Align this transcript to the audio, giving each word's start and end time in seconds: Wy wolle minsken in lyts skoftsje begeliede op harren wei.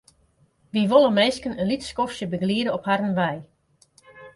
Wy 0.73 0.81
wolle 0.91 1.11
minsken 1.19 1.57
in 1.61 1.69
lyts 1.69 1.87
skoftsje 1.91 2.25
begeliede 2.33 2.71
op 2.77 2.83
harren 2.89 3.15
wei. 3.19 3.35